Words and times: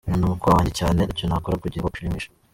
Nkunda 0.07 0.25
umukobwa 0.27 0.55
wanjye 0.55 0.73
cyane, 0.79 0.99
ntacyo 1.01 1.23
ntakora 1.25 1.61
kugira 1.63 1.81
ngo 1.81 1.89
mushimishe. 1.91 2.29